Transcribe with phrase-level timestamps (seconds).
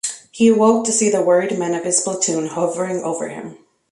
[0.31, 3.59] He awoke to see the worried men of his platoon hovering over him.